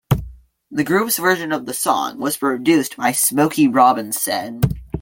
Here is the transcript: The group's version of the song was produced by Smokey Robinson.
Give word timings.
The 0.71 0.83
group's 0.83 1.17
version 1.19 1.51
of 1.51 1.67
the 1.67 1.75
song 1.75 2.19
was 2.19 2.35
produced 2.35 2.97
by 2.97 3.11
Smokey 3.11 3.67
Robinson. 3.67 4.61